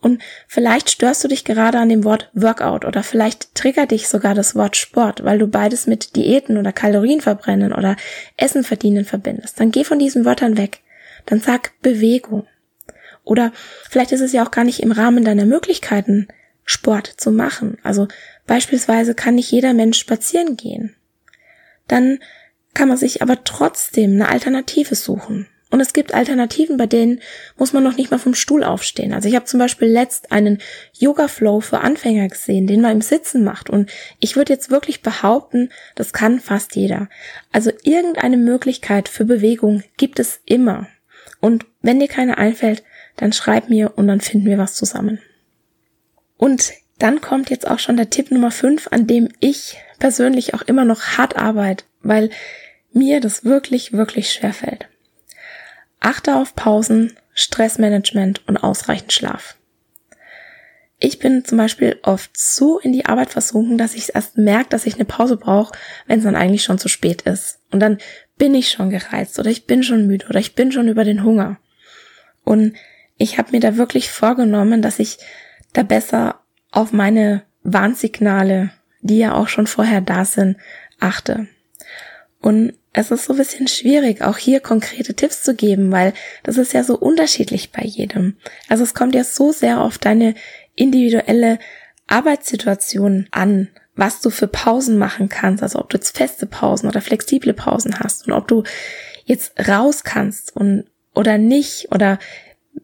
[0.02, 4.36] Und vielleicht störst du dich gerade an dem Wort Workout oder vielleicht triggert dich sogar
[4.36, 7.96] das Wort Sport, weil du beides mit Diäten oder Kalorien verbrennen oder
[8.36, 9.58] Essen verdienen verbindest.
[9.58, 10.82] Dann geh von diesen Wörtern weg.
[11.28, 12.46] Dann sag Bewegung.
[13.24, 13.54] Oder
[13.90, 16.28] vielleicht ist es ja auch gar nicht im Rahmen deiner Möglichkeiten,
[16.66, 17.78] Sport zu machen.
[17.84, 18.08] Also
[18.48, 20.96] beispielsweise kann nicht jeder Mensch spazieren gehen.
[21.88, 22.20] Dann
[22.74, 25.48] kann man sich aber trotzdem eine Alternative suchen.
[25.72, 27.22] Und es gibt Alternativen, bei denen
[27.58, 29.14] muss man noch nicht mal vom Stuhl aufstehen.
[29.14, 30.60] Also ich habe zum Beispiel letzt einen
[30.92, 33.70] Yoga Flow für Anfänger gesehen, den man im Sitzen macht.
[33.70, 37.08] Und ich würde jetzt wirklich behaupten, das kann fast jeder.
[37.54, 40.88] Also irgendeine Möglichkeit für Bewegung gibt es immer.
[41.40, 42.84] Und wenn dir keine einfällt,
[43.16, 45.20] dann schreib mir und dann finden wir was zusammen.
[46.42, 50.64] Und dann kommt jetzt auch schon der Tipp Nummer 5, an dem ich persönlich auch
[50.64, 52.32] immer noch hart arbeite, weil
[52.94, 54.88] mir das wirklich, wirklich schwer fällt.
[56.00, 59.56] Achte auf Pausen, Stressmanagement und ausreichend Schlaf.
[60.98, 64.88] Ich bin zum Beispiel oft so in die Arbeit versunken, dass ich erst merke, dass
[64.88, 65.78] ich eine Pause brauche,
[66.08, 67.60] wenn es dann eigentlich schon zu spät ist.
[67.70, 68.00] Und dann
[68.40, 71.24] bin ich schon gereizt oder ich bin schon müde oder ich bin schon über den
[71.24, 71.60] Hunger.
[72.44, 72.74] Und
[73.20, 75.20] ich habe mir da wirklich vorgenommen, dass ich
[75.74, 80.58] da besser auf meine Warnsignale, die ja auch schon vorher da sind,
[81.00, 81.48] achte.
[82.40, 86.58] Und es ist so ein bisschen schwierig, auch hier konkrete Tipps zu geben, weil das
[86.58, 88.36] ist ja so unterschiedlich bei jedem.
[88.68, 90.36] Also es kommt ja so sehr auf deine
[90.76, 91.60] individuelle
[92.08, 97.02] Arbeitssituation an, was du für Pausen machen kannst, also ob du jetzt feste Pausen oder
[97.02, 98.64] flexible Pausen hast und ob du
[99.26, 102.20] jetzt raus kannst und oder nicht oder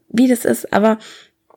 [0.09, 0.99] wie das ist, aber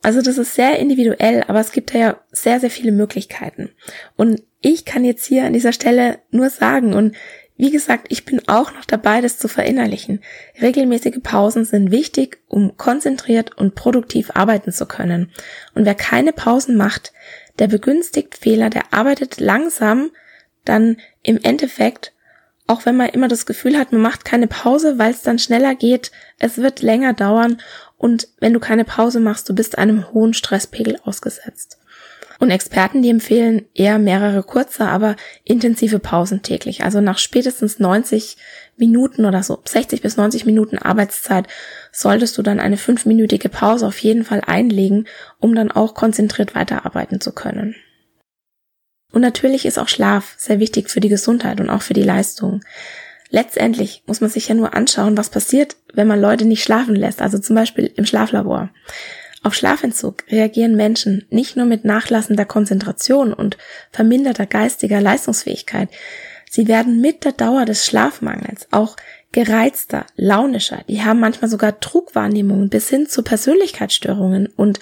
[0.02, 3.70] also das ist sehr individuell, aber es gibt ja sehr, sehr viele Möglichkeiten.
[4.16, 7.16] Und ich kann jetzt hier an dieser Stelle nur sagen und
[7.60, 10.22] wie gesagt, ich bin auch noch dabei, das zu verinnerlichen.
[10.62, 15.30] Regelmäßige Pausen sind wichtig, um konzentriert und produktiv arbeiten zu können.
[15.74, 17.12] Und wer keine Pausen macht,
[17.58, 20.10] der begünstigt Fehler, der arbeitet langsam,
[20.64, 22.14] dann im Endeffekt,
[22.66, 25.74] auch wenn man immer das Gefühl hat, man macht keine Pause, weil es dann schneller
[25.74, 27.60] geht, es wird länger dauern
[28.00, 31.78] und wenn du keine Pause machst, du bist einem hohen Stresspegel ausgesetzt.
[32.38, 36.82] Und Experten, die empfehlen eher mehrere kurze, aber intensive Pausen täglich.
[36.82, 38.38] Also nach spätestens 90
[38.78, 41.46] Minuten oder so, 60 bis 90 Minuten Arbeitszeit,
[41.92, 45.06] solltest du dann eine fünfminütige Pause auf jeden Fall einlegen,
[45.38, 47.74] um dann auch konzentriert weiterarbeiten zu können.
[49.12, 52.62] Und natürlich ist auch Schlaf sehr wichtig für die Gesundheit und auch für die Leistung.
[53.30, 57.22] Letztendlich muss man sich ja nur anschauen, was passiert, wenn man Leute nicht schlafen lässt,
[57.22, 58.70] also zum Beispiel im Schlaflabor.
[59.42, 63.56] Auf Schlafentzug reagieren Menschen nicht nur mit nachlassender Konzentration und
[63.90, 65.88] verminderter geistiger Leistungsfähigkeit,
[66.50, 68.96] sie werden mit der Dauer des Schlafmangels auch
[69.32, 74.80] gereizter, launischer, die haben manchmal sogar Trugwahrnehmungen bis hin zu Persönlichkeitsstörungen und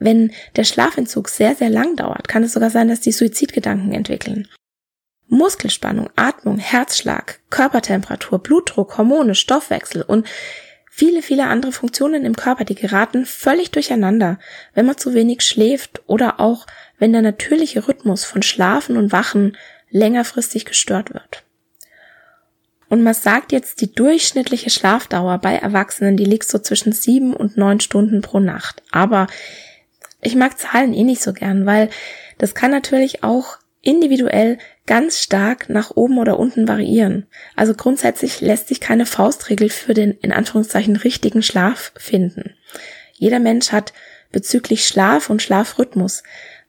[0.00, 4.48] wenn der Schlafentzug sehr, sehr lang dauert, kann es sogar sein, dass die Suizidgedanken entwickeln.
[5.34, 10.26] Muskelspannung, Atmung, Herzschlag, Körpertemperatur, Blutdruck, Hormone, Stoffwechsel und
[10.90, 14.38] viele, viele andere Funktionen im Körper, die geraten völlig durcheinander,
[14.74, 16.66] wenn man zu wenig schläft oder auch
[16.98, 19.56] wenn der natürliche Rhythmus von Schlafen und Wachen
[19.90, 21.42] längerfristig gestört wird.
[22.88, 27.56] Und man sagt jetzt, die durchschnittliche Schlafdauer bei Erwachsenen, die liegt so zwischen sieben und
[27.56, 28.82] neun Stunden pro Nacht.
[28.92, 29.26] Aber
[30.20, 31.90] ich mag Zahlen eh nicht so gern, weil
[32.38, 37.26] das kann natürlich auch individuell ganz stark nach oben oder unten variieren.
[37.56, 42.54] Also grundsätzlich lässt sich keine Faustregel für den in Anführungszeichen richtigen Schlaf finden.
[43.14, 43.92] Jeder Mensch hat
[44.32, 46.22] bezüglich Schlaf und Schlafrhythmus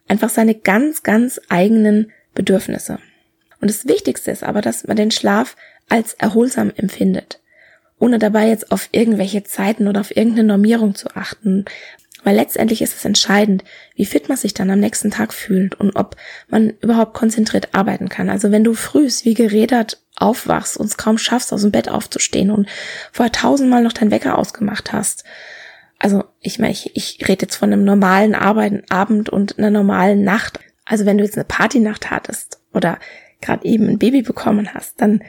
[0.07, 2.99] einfach seine ganz, ganz eigenen Bedürfnisse.
[3.59, 5.55] Und das Wichtigste ist aber, dass man den Schlaf
[5.89, 7.41] als erholsam empfindet,
[7.99, 11.65] ohne dabei jetzt auf irgendwelche Zeiten oder auf irgendeine Normierung zu achten,
[12.25, 13.63] weil letztendlich ist es entscheidend,
[13.95, 16.17] wie fit man sich dann am nächsten Tag fühlt und ob
[16.49, 18.29] man überhaupt konzentriert arbeiten kann.
[18.29, 22.49] Also wenn du frühst wie gerädert aufwachst und es kaum schaffst, aus dem Bett aufzustehen
[22.49, 22.67] und
[23.11, 25.23] vorher tausendmal noch dein Wecker ausgemacht hast.
[25.99, 30.23] Also ich meine, ich, ich rede jetzt von einem normalen Arbeiten, Abend und einer normalen
[30.23, 30.59] Nacht.
[30.83, 32.97] Also wenn du jetzt eine Partynacht hattest oder
[33.39, 35.21] gerade eben ein Baby bekommen hast, dann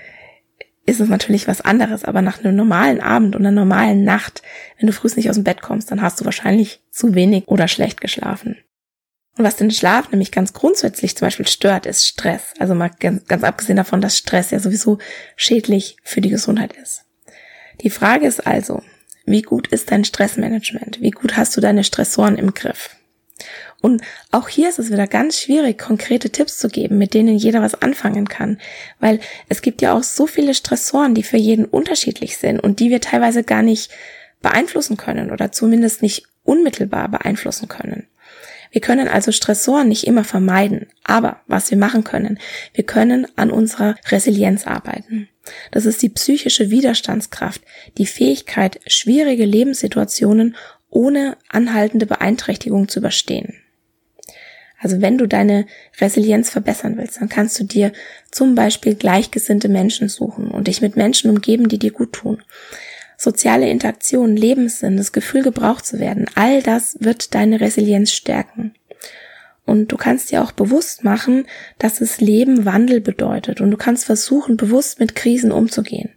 [0.87, 4.43] ist es natürlich was anderes, aber nach einem normalen Abend und einer normalen Nacht,
[4.79, 7.69] wenn du früh nicht aus dem Bett kommst, dann hast du wahrscheinlich zu wenig oder
[7.69, 8.57] schlecht geschlafen.
[9.37, 12.55] Und was den Schlaf nämlich ganz grundsätzlich zum Beispiel stört, ist Stress.
[12.59, 14.99] Also mal ganz, ganz abgesehen davon, dass Stress ja sowieso
[15.37, 17.05] schädlich für die Gesundheit ist.
[17.83, 18.83] Die Frage ist also,
[19.27, 21.01] wie gut ist dein Stressmanagement?
[21.03, 22.96] Wie gut hast du deine Stressoren im Griff?
[23.81, 27.63] Und auch hier ist es wieder ganz schwierig, konkrete Tipps zu geben, mit denen jeder
[27.63, 28.59] was anfangen kann,
[29.01, 32.91] weil es gibt ja auch so viele Stressoren, die für jeden unterschiedlich sind und die
[32.91, 33.91] wir teilweise gar nicht
[34.43, 38.07] beeinflussen können oder zumindest nicht unmittelbar beeinflussen können.
[38.71, 42.39] Wir können also Stressoren nicht immer vermeiden, aber was wir machen können,
[42.75, 45.29] wir können an unserer Resilienz arbeiten.
[45.71, 47.63] Das ist die psychische Widerstandskraft,
[47.99, 50.57] die Fähigkeit, schwierige Lebenssituationen
[50.91, 53.55] ohne anhaltende Beeinträchtigung zu überstehen.
[54.79, 55.67] Also wenn du deine
[56.01, 57.93] Resilienz verbessern willst, dann kannst du dir
[58.31, 62.43] zum Beispiel gleichgesinnte Menschen suchen und dich mit Menschen umgeben, die dir gut tun.
[63.17, 68.75] Soziale Interaktion, Lebenssinn, das Gefühl gebraucht zu werden, all das wird deine Resilienz stärken.
[69.65, 71.47] Und du kannst dir auch bewusst machen,
[71.79, 76.11] dass das Leben Wandel bedeutet und du kannst versuchen, bewusst mit Krisen umzugehen.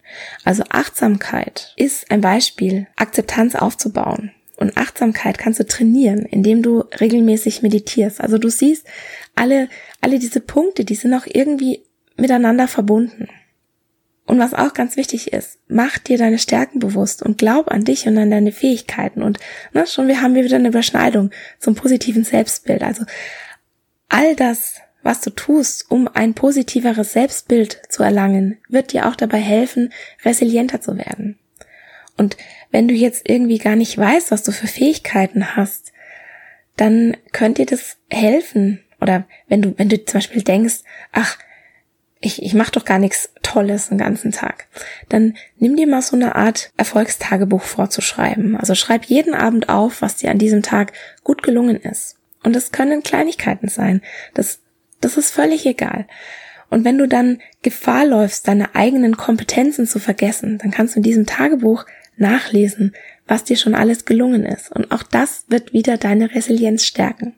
[0.43, 4.31] Also Achtsamkeit ist ein Beispiel, Akzeptanz aufzubauen.
[4.59, 8.19] Und Achtsamkeit kannst du trainieren, indem du regelmäßig meditierst.
[8.19, 8.85] Also du siehst,
[9.33, 9.69] alle,
[10.01, 11.83] alle diese Punkte, die sind auch irgendwie
[12.17, 13.29] miteinander verbunden.
[14.25, 18.05] Und was auch ganz wichtig ist, mach dir deine Stärken bewusst und glaub an dich
[18.05, 19.23] und an deine Fähigkeiten.
[19.23, 19.39] Und
[19.73, 22.83] ne, schon wir haben wir wieder eine Überschneidung zum positiven Selbstbild.
[22.83, 23.05] Also
[24.09, 29.39] all das, was du tust, um ein positiveres Selbstbild zu erlangen, wird dir auch dabei
[29.39, 29.93] helfen,
[30.25, 31.39] resilienter zu werden.
[32.17, 32.35] Und
[32.71, 35.91] wenn du jetzt irgendwie gar nicht weißt, was du für Fähigkeiten hast,
[36.77, 38.83] dann könnte dir das helfen.
[39.01, 41.37] Oder wenn du, wenn du zum Beispiel denkst, ach,
[42.21, 44.67] ich, ich mache doch gar nichts Tolles den ganzen Tag.
[45.07, 48.57] Dann nimm dir mal so eine Art Erfolgstagebuch vorzuschreiben.
[48.57, 50.91] Also schreib jeden Abend auf, was dir an diesem Tag
[51.23, 52.17] gut gelungen ist.
[52.43, 54.01] Und das können Kleinigkeiten sein.
[54.33, 54.59] Das,
[55.01, 56.07] das ist völlig egal.
[56.69, 61.03] Und wenn du dann Gefahr läufst, deine eigenen Kompetenzen zu vergessen, dann kannst du in
[61.03, 61.85] diesem Tagebuch
[62.19, 62.93] nachlesen,
[63.27, 64.71] was dir schon alles gelungen ist.
[64.71, 67.35] Und auch das wird wieder deine Resilienz stärken.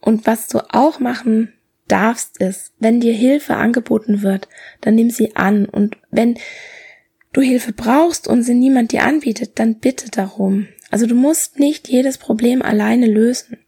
[0.00, 1.52] Und was du auch machen
[1.88, 2.72] darfst es.
[2.78, 4.48] Wenn dir Hilfe angeboten wird,
[4.80, 5.66] dann nimm sie an.
[5.66, 6.38] Und wenn
[7.32, 10.68] du Hilfe brauchst und sie niemand dir anbietet, dann bitte darum.
[10.90, 13.58] Also du musst nicht jedes Problem alleine lösen.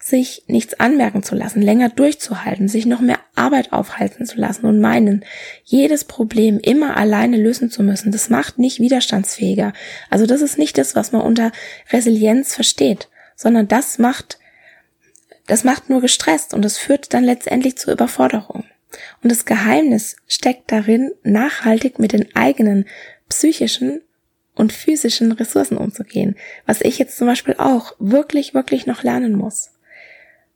[0.00, 4.80] Sich nichts anmerken zu lassen, länger durchzuhalten, sich noch mehr Arbeit aufhalten zu lassen und
[4.80, 5.24] meinen,
[5.64, 9.72] jedes Problem immer alleine lösen zu müssen, das macht nicht widerstandsfähiger.
[10.10, 11.52] Also das ist nicht das, was man unter
[11.90, 14.38] Resilienz versteht, sondern das macht
[15.46, 18.64] das macht nur gestresst und das führt dann letztendlich zur Überforderung.
[19.22, 22.86] Und das Geheimnis steckt darin, nachhaltig mit den eigenen
[23.28, 24.00] psychischen
[24.54, 26.36] und physischen Ressourcen umzugehen,
[26.66, 29.70] was ich jetzt zum Beispiel auch wirklich, wirklich noch lernen muss.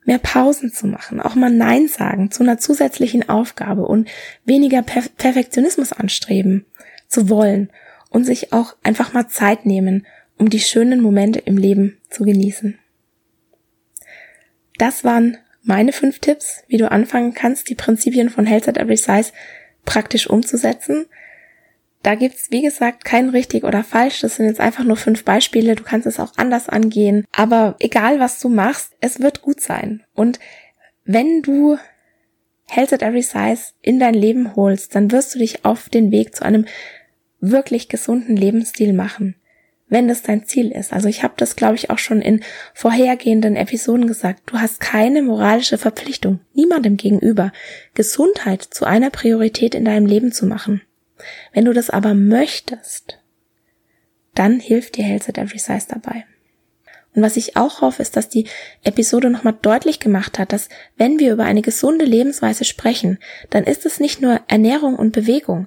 [0.04, 4.08] Mehr Pausen zu machen, auch mal Nein sagen zu einer zusätzlichen Aufgabe und
[4.44, 6.64] weniger per Perfektionismus anstreben
[7.08, 7.70] zu wollen
[8.08, 10.06] und sich auch einfach mal Zeit nehmen,
[10.38, 12.78] um die schönen Momente im Leben zu genießen.
[14.78, 18.96] Das waren meine fünf Tipps, wie du anfangen kannst, die Prinzipien von Health at Every
[18.96, 19.32] Size
[19.84, 21.06] praktisch umzusetzen.
[22.02, 24.20] Da gibt's, wie gesagt, kein richtig oder falsch.
[24.20, 25.74] Das sind jetzt einfach nur fünf Beispiele.
[25.74, 27.26] Du kannst es auch anders angehen.
[27.32, 30.04] Aber egal, was du machst, es wird gut sein.
[30.14, 30.38] Und
[31.04, 31.76] wenn du
[32.66, 36.36] Health at Every Size in dein Leben holst, dann wirst du dich auf den Weg
[36.36, 36.66] zu einem
[37.40, 39.34] wirklich gesunden Lebensstil machen
[39.88, 40.92] wenn das dein Ziel ist.
[40.92, 42.42] Also ich habe das, glaube ich, auch schon in
[42.74, 44.42] vorhergehenden Episoden gesagt.
[44.46, 47.52] Du hast keine moralische Verpflichtung, niemandem gegenüber,
[47.94, 50.82] Gesundheit zu einer Priorität in deinem Leben zu machen.
[51.52, 53.18] Wenn du das aber möchtest,
[54.34, 56.24] dann hilft dir Health at Every Size dabei.
[57.14, 58.46] Und was ich auch hoffe, ist, dass die
[58.84, 63.18] Episode nochmal deutlich gemacht hat, dass wenn wir über eine gesunde Lebensweise sprechen,
[63.50, 65.66] dann ist es nicht nur Ernährung und Bewegung,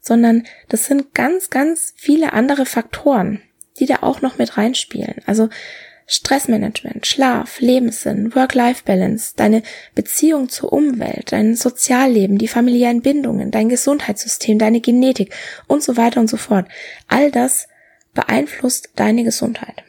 [0.00, 3.40] sondern das sind ganz, ganz viele andere Faktoren,
[3.78, 5.16] die da auch noch mit reinspielen.
[5.26, 5.48] Also
[6.12, 9.62] Stressmanagement, Schlaf, Lebenssinn, Work-Life-Balance, deine
[9.94, 15.32] Beziehung zur Umwelt, dein Sozialleben, die familiären Bindungen, dein Gesundheitssystem, deine Genetik
[15.68, 16.66] und so weiter und so fort.
[17.06, 17.68] All das
[18.12, 19.84] beeinflusst deine Gesundheit.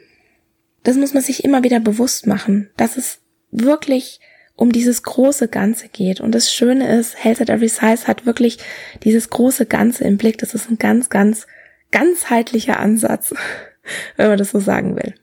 [0.84, 4.20] Das muss man sich immer wieder bewusst machen, dass es wirklich
[4.56, 6.22] um dieses große Ganze geht.
[6.22, 8.60] Und das Schöne ist, Health at Every Size hat wirklich
[9.04, 10.38] dieses große Ganze im Blick.
[10.38, 11.48] Das ist ein ganz, ganz
[11.90, 13.34] ganzheitlicher Ansatz
[14.18, 15.14] wenn man das so sagen will.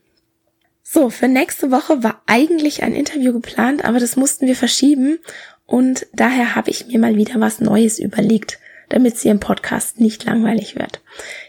[0.91, 5.19] So, für nächste Woche war eigentlich ein Interview geplant, aber das mussten wir verschieben
[5.67, 10.25] und daher habe ich mir mal wieder was Neues überlegt, damit sie im Podcast nicht
[10.25, 11.03] langweilig wird.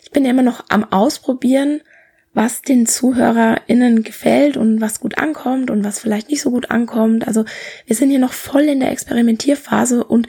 [0.04, 1.80] Ich bin ja immer noch am Ausprobieren,
[2.34, 7.26] was den ZuhörerInnen gefällt und was gut ankommt und was vielleicht nicht so gut ankommt.
[7.26, 7.46] Also
[7.86, 10.28] wir sind hier noch voll in der Experimentierphase und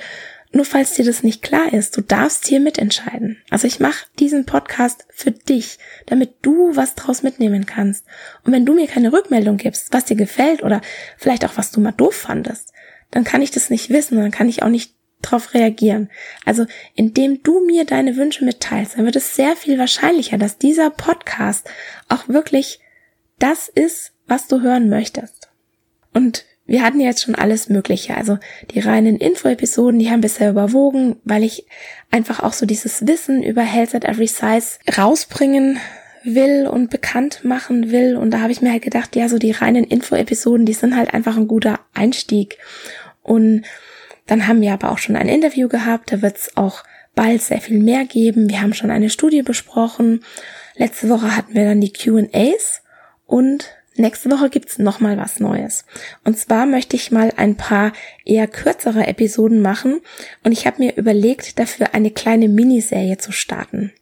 [0.52, 3.40] nur falls dir das nicht klar ist, du darfst hier mitentscheiden.
[3.50, 8.04] Also ich mache diesen Podcast für dich, damit du was draus mitnehmen kannst.
[8.44, 10.80] Und wenn du mir keine Rückmeldung gibst, was dir gefällt oder
[11.16, 12.72] vielleicht auch was du mal doof fandest,
[13.12, 16.10] dann kann ich das nicht wissen, dann kann ich auch nicht drauf reagieren.
[16.44, 20.90] Also indem du mir deine Wünsche mitteilst, dann wird es sehr viel wahrscheinlicher, dass dieser
[20.90, 21.68] Podcast
[22.08, 22.80] auch wirklich
[23.38, 25.48] das ist, was du hören möchtest.
[26.12, 28.16] Und wir hatten jetzt schon alles Mögliche.
[28.16, 28.38] Also
[28.72, 31.66] die reinen Info-Episoden, die haben bisher überwogen, weil ich
[32.12, 35.80] einfach auch so dieses Wissen über Health at Every Size rausbringen
[36.22, 38.16] will und bekannt machen will.
[38.16, 41.12] Und da habe ich mir halt gedacht, ja, so die reinen Info-Episoden, die sind halt
[41.12, 42.58] einfach ein guter Einstieg.
[43.24, 43.64] Und
[44.28, 46.84] dann haben wir aber auch schon ein Interview gehabt, da wird es auch
[47.16, 48.48] bald sehr viel mehr geben.
[48.48, 50.22] Wir haben schon eine Studie besprochen.
[50.76, 52.82] Letzte Woche hatten wir dann die QAs
[53.26, 53.64] und
[53.96, 55.84] Nächste Woche gibt's noch mal was Neues.
[56.24, 57.92] Und zwar möchte ich mal ein paar
[58.24, 60.00] eher kürzere Episoden machen
[60.44, 63.92] und ich habe mir überlegt, dafür eine kleine Miniserie zu starten.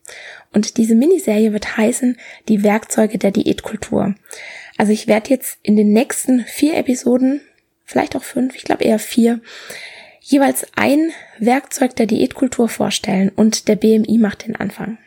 [0.52, 2.18] Und diese Miniserie wird heißen
[2.48, 4.14] Die Werkzeuge der Diätkultur.
[4.76, 7.40] Also ich werde jetzt in den nächsten vier Episoden,
[7.84, 9.40] vielleicht auch fünf, ich glaube eher vier,
[10.20, 14.98] jeweils ein Werkzeug der Diätkultur vorstellen und der BMI macht den Anfang.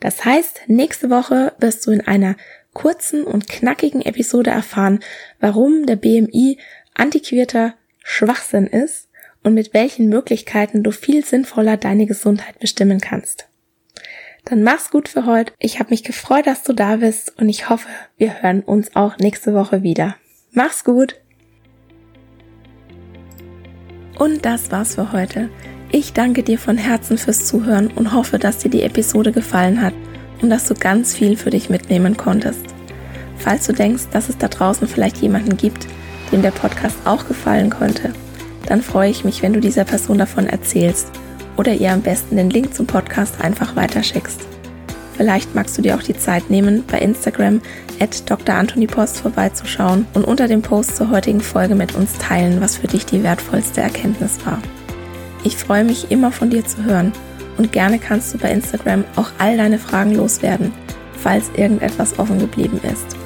[0.00, 2.36] Das heißt, nächste Woche wirst du in einer
[2.72, 5.00] kurzen und knackigen Episode erfahren,
[5.40, 6.58] warum der BMI
[6.94, 9.08] antiquierter Schwachsinn ist
[9.42, 13.48] und mit welchen Möglichkeiten du viel sinnvoller deine Gesundheit bestimmen kannst.
[14.44, 15.52] Dann mach's gut für heute.
[15.58, 19.18] Ich habe mich gefreut, dass du da bist und ich hoffe, wir hören uns auch
[19.18, 20.16] nächste Woche wieder.
[20.52, 21.16] Mach's gut!
[24.18, 25.50] Und das war's für heute.
[25.90, 29.94] Ich danke dir von Herzen fürs Zuhören und hoffe, dass dir die Episode gefallen hat
[30.42, 32.64] und dass du ganz viel für dich mitnehmen konntest.
[33.38, 35.86] Falls du denkst, dass es da draußen vielleicht jemanden gibt,
[36.32, 38.12] dem der Podcast auch gefallen könnte,
[38.66, 41.10] dann freue ich mich, wenn du dieser Person davon erzählst
[41.56, 44.40] oder ihr am besten den Link zum Podcast einfach weiterschickst.
[45.16, 47.60] Vielleicht magst du dir auch die Zeit nehmen, bei Instagram
[47.98, 48.54] at Dr.
[48.54, 52.86] Anthony Post vorbeizuschauen und unter dem Post zur heutigen Folge mit uns teilen, was für
[52.86, 54.60] dich die wertvollste Erkenntnis war.
[55.42, 57.12] Ich freue mich immer von dir zu hören
[57.58, 60.72] und gerne kannst du bei Instagram auch all deine Fragen loswerden,
[61.12, 63.16] falls irgendetwas offen geblieben ist.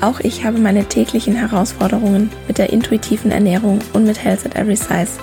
[0.00, 4.76] Auch ich habe meine täglichen Herausforderungen mit der intuitiven Ernährung und mit Health at Every
[4.76, 5.20] Size,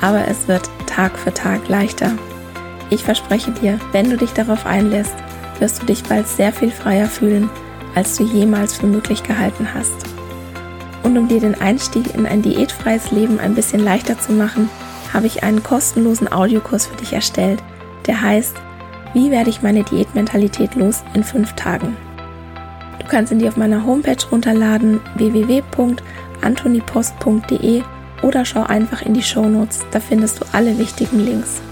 [0.00, 2.12] aber es wird Tag für Tag leichter.
[2.90, 5.14] Ich verspreche dir, wenn du dich darauf einlässt,
[5.58, 7.50] wirst du dich bald sehr viel freier fühlen,
[7.94, 10.06] als du jemals für möglich gehalten hast.
[11.02, 14.70] Und um dir den Einstieg in ein diätfreies Leben ein bisschen leichter zu machen,
[15.14, 17.62] habe ich einen kostenlosen Audiokurs für dich erstellt,
[18.06, 18.56] der heißt
[19.14, 21.96] Wie werde ich meine Diätmentalität los in fünf Tagen?
[22.98, 27.82] Du kannst ihn dir auf meiner Homepage runterladen www.antonipost.de
[28.22, 31.62] oder schau einfach in die Show Notes, da findest du alle wichtigen Links.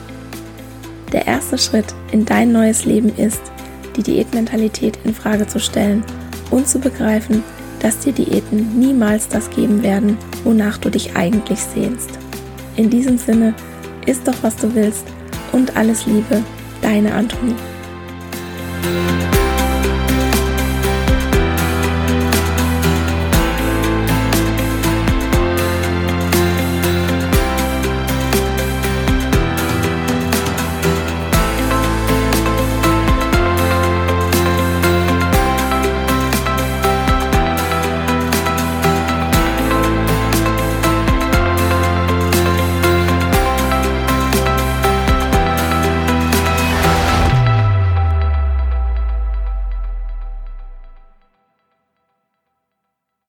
[1.12, 3.42] Der erste Schritt in dein neues Leben ist,
[3.96, 6.02] die Diätmentalität in Frage zu stellen
[6.50, 7.42] und zu begreifen,
[7.80, 12.21] dass dir Diäten niemals das geben werden, wonach du dich eigentlich sehnst.
[12.76, 13.54] In diesem Sinne,
[14.06, 15.06] isst doch was du willst
[15.52, 16.42] und alles Liebe,
[16.80, 17.54] deine Antonie.